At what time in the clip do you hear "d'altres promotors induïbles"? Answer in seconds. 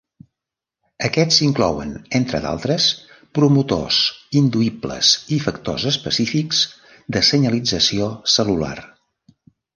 2.45-5.13